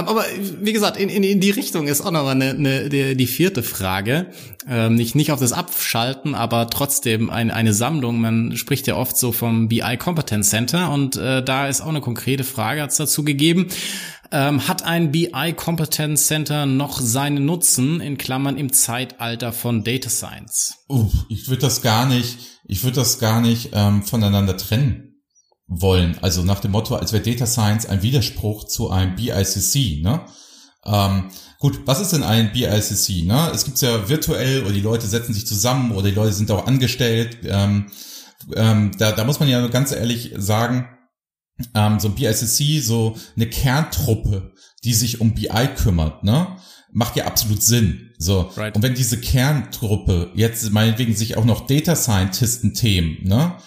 [0.05, 0.23] Aber
[0.61, 3.63] wie gesagt, in, in, in die Richtung ist auch noch eine, eine, die, die vierte
[3.63, 4.27] Frage.
[4.69, 8.21] Ähm, nicht, nicht auf das Abschalten, aber trotzdem ein, eine Sammlung.
[8.21, 12.01] Man spricht ja oft so vom BI Competence Center und äh, da ist auch eine
[12.01, 13.67] konkrete Frage dazu gegeben.
[14.31, 20.09] Ähm, hat ein BI Competence Center noch seinen Nutzen in Klammern im Zeitalter von Data
[20.09, 20.79] Science?
[20.89, 25.06] Uh, ich würde das gar nicht, ich würde das gar nicht ähm, voneinander trennen
[25.67, 26.17] wollen.
[26.21, 30.01] Also nach dem Motto, als wäre Data Science ein Widerspruch zu einem BICC.
[30.01, 30.25] Ne?
[30.85, 33.25] Ähm, gut, was ist denn ein BICC?
[33.25, 33.51] Ne?
[33.53, 36.65] Es gibt's ja virtuell oder die Leute setzen sich zusammen oder die Leute sind auch
[36.65, 37.39] angestellt.
[37.43, 37.87] Ähm,
[38.55, 40.87] ähm, da, da muss man ja ganz ehrlich sagen,
[41.73, 44.53] ähm, so ein BICC, so eine Kerntruppe,
[44.83, 46.57] die sich um BI kümmert, ne?
[46.91, 48.11] macht ja absolut Sinn.
[48.17, 48.51] So.
[48.55, 48.75] Right.
[48.75, 53.57] Und wenn diese Kerntruppe jetzt meinetwegen sich auch noch Data Scientisten Themen, ne?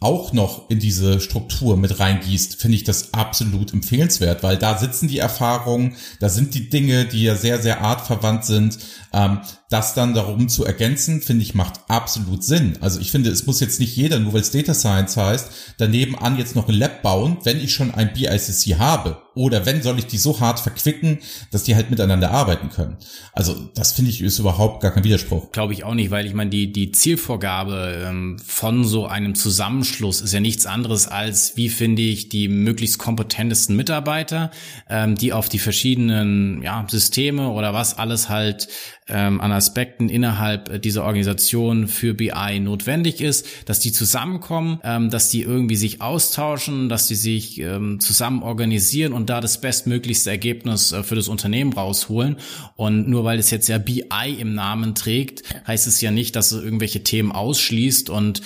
[0.00, 5.08] Auch noch in diese Struktur mit reingießt, finde ich das absolut empfehlenswert, weil da sitzen
[5.08, 8.78] die Erfahrungen, da sind die Dinge, die ja sehr, sehr artverwandt sind.
[9.12, 12.78] Ähm, das dann darum zu ergänzen, finde ich, macht absolut Sinn.
[12.80, 16.18] Also ich finde, es muss jetzt nicht jeder, nur weil es Data Science heißt, daneben
[16.18, 19.22] an jetzt noch ein Lab bauen, wenn ich schon ein BICC habe.
[19.34, 21.18] Oder wenn soll ich die so hart verquicken,
[21.50, 22.96] dass die halt miteinander arbeiten können.
[23.32, 25.52] Also das finde ich ist überhaupt gar kein Widerspruch.
[25.52, 30.20] Glaube ich auch nicht, weil ich meine, die, die Zielvorgabe ähm, von so einem Zusammenschluss
[30.20, 34.50] ist ja nichts anderes als, wie finde ich die möglichst kompetentesten Mitarbeiter,
[34.88, 38.68] ähm, die auf die verschiedenen ja, Systeme oder was alles halt
[39.10, 45.10] ähm, an Aspekten innerhalb äh, dieser Organisation für BI notwendig ist, dass die zusammenkommen, ähm,
[45.10, 50.30] dass die irgendwie sich austauschen, dass die sich ähm, zusammen organisieren und da das bestmöglichste
[50.30, 52.36] Ergebnis äh, für das Unternehmen rausholen.
[52.76, 56.52] Und nur weil es jetzt ja BI im Namen trägt, heißt es ja nicht, dass
[56.52, 58.42] es irgendwelche Themen ausschließt und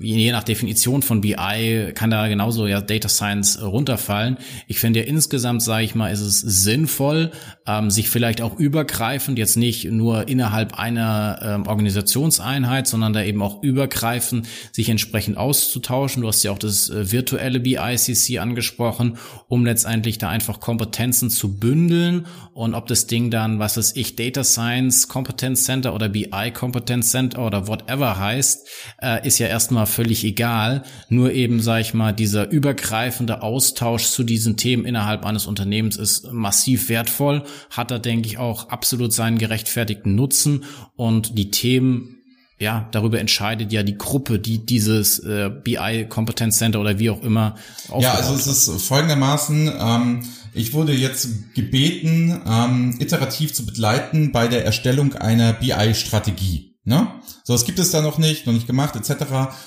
[0.00, 4.38] je nach Definition von BI kann da genauso ja Data Science runterfallen.
[4.66, 7.30] Ich finde ja insgesamt, sage ich mal, ist es sinnvoll,
[7.66, 13.42] ähm, sich vielleicht auch übergreifend, jetzt nicht nur innerhalb einer ähm, Organisationseinheit, sondern da eben
[13.42, 16.22] auch übergreifend sich entsprechend auszutauschen.
[16.22, 19.18] Du hast ja auch das äh, virtuelle BICC angesprochen,
[19.48, 24.16] um letztendlich da einfach Kompetenzen zu bündeln und ob das Ding dann, was ist ich,
[24.16, 28.66] Data Science Competence Center oder BI Competence Center oder whatever heißt,
[29.02, 30.84] äh, ist ja erstmal völlig egal.
[31.10, 36.32] Nur eben, sage ich mal, dieser übergreifende Austausch zu diesen Themen innerhalb eines Unternehmens ist
[36.32, 40.64] massiv wertvoll, hat da, denke ich, auch absolut seinen gerechtfertigten Nutzen
[40.96, 42.16] und die Themen
[42.58, 47.22] ja, darüber entscheidet ja die Gruppe, die dieses äh, BI Competence Center oder wie auch
[47.22, 47.56] immer
[47.98, 50.22] Ja, also es ist folgendermaßen, ähm,
[50.54, 56.75] ich wurde jetzt gebeten, ähm, iterativ zu begleiten bei der Erstellung einer BI-Strategie.
[56.88, 57.08] Ne?
[57.42, 59.24] So, das gibt es da noch nicht, noch nicht gemacht, etc.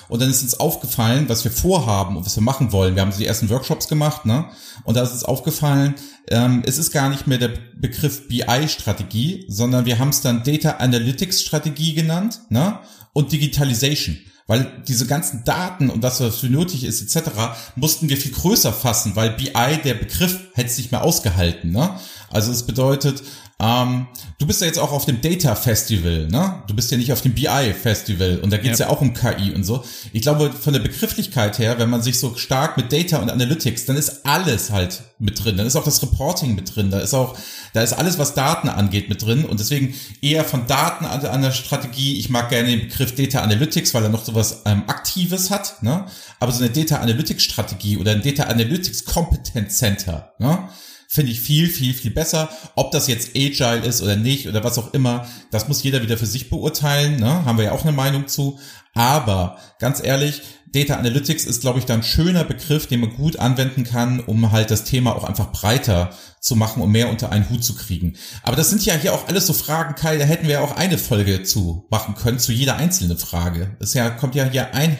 [0.08, 2.94] Und dann ist uns aufgefallen, was wir vorhaben und was wir machen wollen.
[2.94, 4.46] Wir haben so die ersten Workshops gemacht, ne?
[4.84, 5.96] Und da ist uns aufgefallen,
[6.30, 10.78] ähm, es ist gar nicht mehr der Begriff BI-Strategie, sondern wir haben es dann Data
[10.78, 12.78] Analytics-Strategie genannt, ne?
[13.12, 14.16] Und Digitalization.
[14.46, 17.30] Weil diese ganzen Daten und was für nötig ist, etc.,
[17.76, 19.52] mussten wir viel größer fassen, weil BI,
[19.84, 21.70] der Begriff, hätte es nicht mehr ausgehalten.
[21.70, 21.94] Ne?
[22.30, 23.22] Also es bedeutet,
[23.60, 24.06] ähm,
[24.38, 26.62] du bist ja jetzt auch auf dem Data Festival, ne?
[26.66, 28.86] Du bist ja nicht auf dem BI Festival und da geht's ja.
[28.86, 29.84] ja auch um KI und so.
[30.12, 33.84] Ich glaube, von der Begrifflichkeit her, wenn man sich so stark mit Data und Analytics,
[33.84, 35.58] dann ist alles halt mit drin.
[35.58, 36.90] Dann ist auch das Reporting mit drin.
[36.90, 37.36] Da ist auch,
[37.74, 39.44] da ist alles, was Daten angeht, mit drin.
[39.44, 42.18] Und deswegen eher von Daten an, an der Strategie.
[42.18, 46.06] Ich mag gerne den Begriff Data Analytics, weil er noch sowas ähm, Aktives hat, ne?
[46.38, 50.70] Aber so eine Data Analytics Strategie oder ein Data Analytics Competence Center, ne?
[51.12, 52.50] Finde ich viel, viel, viel besser.
[52.76, 56.16] Ob das jetzt Agile ist oder nicht oder was auch immer, das muss jeder wieder
[56.16, 57.16] für sich beurteilen.
[57.16, 57.44] Ne?
[57.44, 58.60] Haben wir ja auch eine Meinung zu.
[58.94, 60.42] Aber ganz ehrlich,
[60.72, 64.52] Data Analytics ist, glaube ich, da ein schöner Begriff, den man gut anwenden kann, um
[64.52, 68.14] halt das Thema auch einfach breiter zu machen, um mehr unter einen Hut zu kriegen.
[68.44, 70.76] Aber das sind ja hier auch alles so Fragen, Kai, da hätten wir ja auch
[70.76, 73.76] eine Folge zu machen können, zu jeder einzelnen Frage.
[73.80, 74.96] Das ja, kommt ja hier ein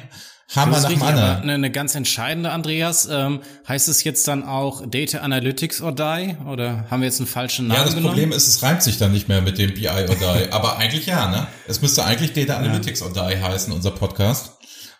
[0.54, 1.42] Hammer nach dem anderen.
[1.42, 3.08] Eine, eine ganz entscheidende, Andreas.
[3.10, 6.36] Ähm, heißt es jetzt dann auch Data Analytics or Die?
[6.46, 8.14] Oder haben wir jetzt einen falschen Namen Ja, das genommen?
[8.14, 10.50] Problem ist, es reimt sich dann nicht mehr mit dem BI or Die.
[10.52, 11.46] Aber eigentlich ja, ne?
[11.68, 13.06] Es müsste eigentlich Data Analytics ja.
[13.06, 14.52] or Die heißen, unser Podcast.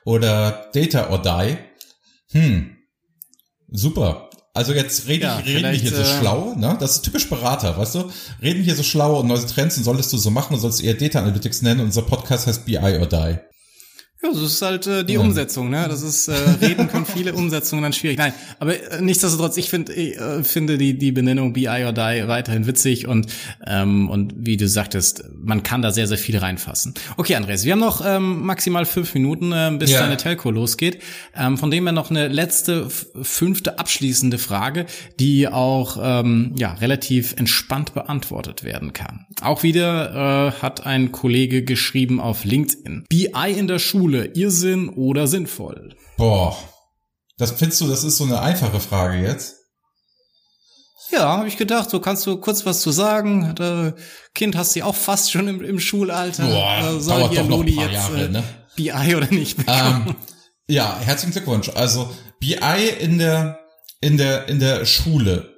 [0.04, 1.56] Oder Data or Die.
[2.32, 2.76] Hm.
[3.68, 4.30] Super.
[4.54, 6.76] Also jetzt rede ja, ich, reden wir hier so äh, schlau, ne?
[6.78, 8.10] Das ist typisch Berater, weißt du?
[8.42, 10.94] Reden hier so schlau und neue Trends und solltest du so machen und sollst eher
[10.94, 11.80] Data Analytics nennen.
[11.80, 13.49] Unser Podcast heißt BI or Die.
[14.22, 15.20] Ja, das ist halt äh, die ja.
[15.20, 15.87] Umsetzung, ne?
[15.88, 18.18] Das ist äh, reden können viele Umsetzungen dann schwierig.
[18.18, 22.66] Nein, aber äh, nichtsdestotrotz, ich finde äh, finde die die Benennung BI or Die weiterhin
[22.66, 23.28] witzig und
[23.66, 26.92] ähm, und wie du sagtest, man kann da sehr sehr viel reinfassen.
[27.16, 30.00] Okay, Andreas, wir haben noch ähm, maximal fünf Minuten, äh, bis ja.
[30.00, 31.00] deine Telco losgeht.
[31.35, 34.85] Ähm, von dem her noch eine letzte fünfte abschließende Frage,
[35.18, 39.24] die auch ähm, ja relativ entspannt beantwortet werden kann.
[39.40, 44.88] Auch wieder äh, hat ein Kollege geschrieben auf LinkedIn: BI in der Schule Schule Irrsinn
[44.88, 45.94] oder sinnvoll?
[46.16, 46.57] Boah,
[47.38, 49.57] das findest du, das ist so eine einfache Frage jetzt?
[51.12, 53.55] Ja, habe ich gedacht, so kannst du kurz was zu sagen.
[53.57, 53.94] Das
[54.35, 56.46] kind hast du auch fast schon im, im Schulalter.
[56.46, 58.42] Boah, äh, soll hier Loli jetzt Jahre, äh, ne?
[58.77, 60.07] BI oder nicht bekommen?
[60.09, 60.16] Ähm,
[60.68, 61.70] ja, herzlichen Glückwunsch.
[61.70, 62.57] Also BI
[63.01, 63.61] in der
[64.01, 65.55] in der in der Schule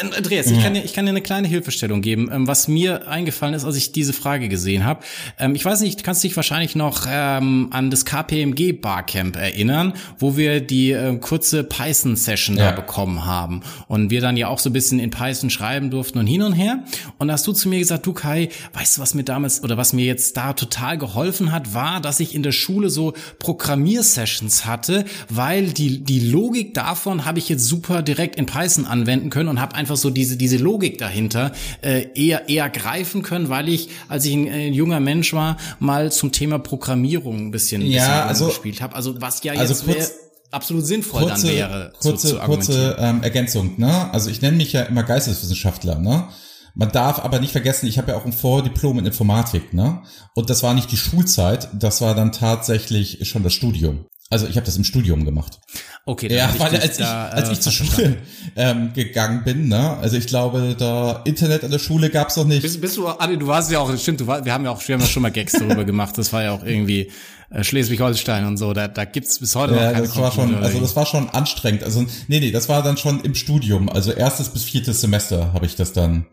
[0.00, 3.08] ähm, Andreas, ich, kann dir, ich kann dir eine kleine Hilfestellung geben, ähm, was mir
[3.08, 5.04] eingefallen ist, als ich diese Frage gesehen habe.
[5.38, 10.60] Ähm, ich weiß nicht, kannst dich wahrscheinlich noch an das KPMG Barcamp erinnern, wo wir
[10.60, 12.70] die äh, kurze Python-Session ja.
[12.70, 16.18] da bekommen haben und wir dann ja auch so ein bisschen in Python schreiben durften
[16.18, 16.84] und hin und her.
[17.18, 19.76] Und da hast du zu mir gesagt, du Kai, weißt du, was mir damals oder
[19.76, 24.66] was mir jetzt da total geholfen hat, war, dass ich in der Schule so Programmiersessions
[24.66, 29.53] hatte, weil die, die Logik davon habe ich jetzt super direkt in Python anwenden können
[29.54, 33.88] und habe einfach so diese diese Logik dahinter äh, eher eher greifen können, weil ich
[34.08, 38.00] als ich ein, ein junger Mensch war mal zum Thema Programmierung ein bisschen, ein ja,
[38.02, 38.96] bisschen also, gespielt habe.
[38.96, 40.12] Also was ja also jetzt kurz,
[40.50, 41.92] absolut sinnvoll kurze, dann wäre.
[42.00, 43.74] Kurze zu, zu kurze ähm, Ergänzung.
[43.78, 44.12] Ne?
[44.12, 46.00] Also ich nenne mich ja immer Geisteswissenschaftler.
[46.00, 46.28] Ne?
[46.74, 50.02] Man darf aber nicht vergessen, ich habe ja auch ein Vordiplom in Informatik, ne?
[50.34, 54.06] Und das war nicht die Schulzeit, das war dann tatsächlich schon das Studium.
[54.30, 55.60] Also ich habe das im Studium gemacht.
[56.06, 58.16] Okay, dann ja, weil als ich, da, als ich äh, zur Schule
[58.56, 62.62] ähm, gegangen bin, ne, also ich glaube, da Internet an der Schule gab's noch nicht.
[62.62, 64.86] Bist, bist du, Adi, du warst ja auch, stimmt, du war, wir haben ja auch,
[64.86, 66.16] wir haben ja schon mal Gags darüber gemacht.
[66.16, 67.10] Das war ja auch irgendwie
[67.50, 68.72] äh, Schleswig-Holstein und so.
[68.72, 71.30] Da, da gibt's bis heute ja, noch keine das war schon, Also das war schon
[71.30, 71.84] anstrengend.
[71.84, 73.88] Also nee, nee, das war dann schon im Studium.
[73.88, 76.26] Also erstes bis viertes Semester habe ich das dann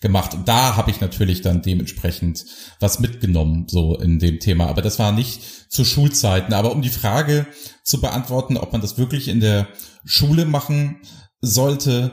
[0.00, 0.34] gemacht.
[0.34, 2.44] Und da habe ich natürlich dann dementsprechend
[2.80, 4.66] was mitgenommen, so in dem Thema.
[4.66, 6.54] Aber das war nicht zu Schulzeiten.
[6.54, 7.46] Aber um die Frage
[7.84, 9.68] zu beantworten, ob man das wirklich in der
[10.04, 11.00] Schule machen
[11.40, 12.12] sollte,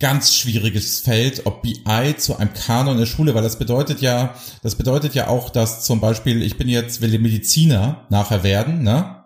[0.00, 4.34] ganz schwieriges Feld, ob BI zu einem Kanon in der Schule, weil das bedeutet ja,
[4.62, 9.19] das bedeutet ja auch, dass zum Beispiel, ich bin jetzt, will Mediziner nachher werden, ne?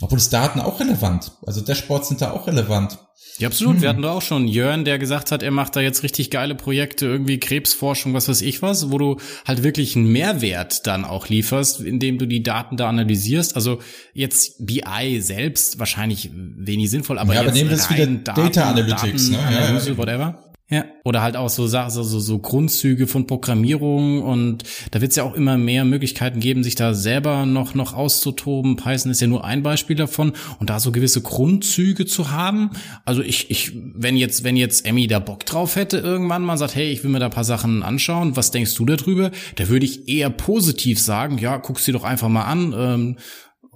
[0.00, 1.32] Obwohl es Daten auch relevant.
[1.46, 2.98] Also Dashboards sind da auch relevant.
[3.38, 3.76] Ja, absolut.
[3.76, 3.82] Hm.
[3.82, 6.54] Wir hatten da auch schon Jörn, der gesagt hat, er macht da jetzt richtig geile
[6.54, 11.28] Projekte, irgendwie Krebsforschung, was weiß ich was, wo du halt wirklich einen Mehrwert dann auch
[11.28, 13.56] lieferst, indem du die Daten da analysierst.
[13.56, 13.80] Also
[14.12, 18.40] jetzt BI selbst wahrscheinlich wenig sinnvoll, aber ja, jetzt aber nehmen wir es wieder Daten,
[18.40, 19.38] Data Analytics, Daten, ne?
[19.38, 19.98] Analyse, ja, ja.
[19.98, 20.53] whatever.
[20.70, 25.16] Ja, oder halt auch so Sachen, so, so, Grundzüge von Programmierung und da wird es
[25.16, 28.76] ja auch immer mehr Möglichkeiten geben, sich da selber noch, noch auszutoben.
[28.76, 32.70] Python ist ja nur ein Beispiel davon und da so gewisse Grundzüge zu haben.
[33.04, 36.74] Also ich, ich, wenn jetzt, wenn jetzt Emmy da Bock drauf hätte, irgendwann mal sagt,
[36.74, 39.32] hey, ich will mir da paar Sachen anschauen, was denkst du darüber?
[39.56, 42.74] Da würde ich eher positiv sagen, ja, guck's dir doch einfach mal an.
[42.74, 43.18] Ähm,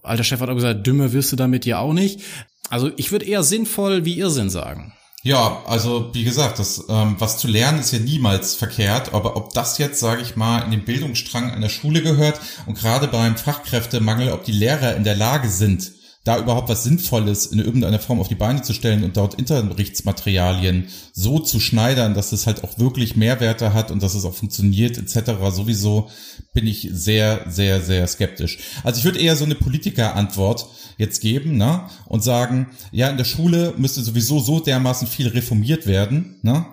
[0.02, 2.22] alter Chef hat auch gesagt, dümmer wirst du damit ja auch nicht.
[2.70, 4.94] Also ich würde eher sinnvoll wie Irrsinn sagen.
[5.22, 9.52] Ja, also wie gesagt, das ähm, was zu lernen ist ja niemals verkehrt, aber ob
[9.52, 14.30] das jetzt, sage ich mal, in den Bildungsstrang einer Schule gehört und gerade beim Fachkräftemangel,
[14.30, 15.92] ob die Lehrer in der Lage sind,
[16.24, 20.88] da überhaupt was Sinnvolles in irgendeiner Form auf die Beine zu stellen und dort Unterrichtsmaterialien
[21.12, 24.98] so zu schneidern, dass es halt auch wirklich Mehrwerte hat und dass es auch funktioniert
[24.98, 25.32] etc.
[25.50, 26.10] Sowieso
[26.52, 28.58] bin ich sehr, sehr, sehr skeptisch.
[28.84, 30.66] Also ich würde eher so eine Politikerantwort
[30.98, 31.88] jetzt geben ne?
[32.06, 36.66] und sagen, ja, in der Schule müsste sowieso so dermaßen viel reformiert werden, ne?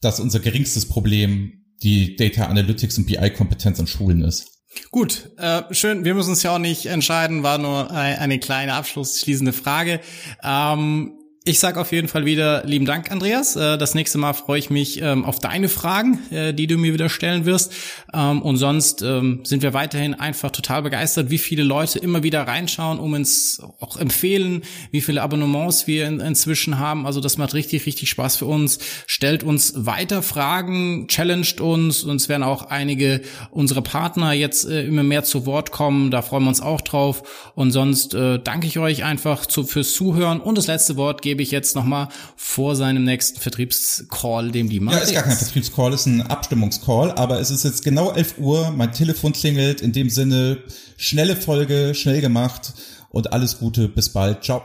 [0.00, 4.51] dass unser geringstes Problem die Data Analytics und BI-Kompetenz an Schulen ist.
[4.90, 6.04] Gut, äh, schön.
[6.04, 10.00] Wir müssen uns ja auch nicht entscheiden, war nur eine kleine abschlussschließende Frage.
[10.42, 13.56] Ähm, ich sag auf jeden Fall wieder lieben Dank, Andreas.
[13.56, 16.92] Äh, das nächste Mal freue ich mich ähm, auf deine Fragen, äh, die du mir
[16.92, 17.72] wieder stellen wirst.
[18.14, 22.46] Ähm, und sonst ähm, sind wir weiterhin einfach total begeistert, wie viele Leute immer wieder
[22.46, 27.06] reinschauen, um uns auch empfehlen, wie viele Abonnements wir inzwischen haben.
[27.06, 28.78] Also das macht richtig, richtig Spaß für uns.
[29.08, 32.04] Stellt uns weiter Fragen, challenged uns.
[32.04, 36.12] Und es werden auch einige unserer Partner jetzt äh, immer mehr zu Wort kommen.
[36.12, 37.52] Da freuen wir uns auch drauf.
[37.56, 40.40] Und sonst danke ich euch einfach fürs Zuhören.
[40.40, 44.80] Und das letzte Wort geht gebe ich jetzt nochmal vor seinem nächsten Vertriebscall, dem die
[44.80, 44.98] Marke.
[44.98, 48.70] Ja, ist gar kein Vertriebscall, ist ein Abstimmungscall, aber es ist jetzt genau 11 Uhr,
[48.70, 50.58] mein Telefon klingelt, in dem Sinne,
[50.98, 52.74] schnelle Folge, schnell gemacht
[53.08, 54.60] und alles Gute, bis bald, ciao.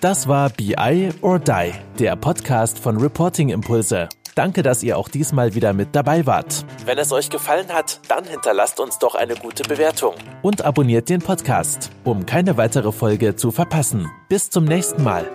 [0.00, 4.08] Das war BI or Die, der Podcast von Reporting Impulse.
[4.34, 6.64] Danke, dass ihr auch diesmal wieder mit dabei wart.
[6.84, 11.20] Wenn es euch gefallen hat, dann hinterlasst uns doch eine gute Bewertung und abonniert den
[11.20, 14.10] Podcast, um keine weitere Folge zu verpassen.
[14.28, 15.30] Bis zum nächsten Mal.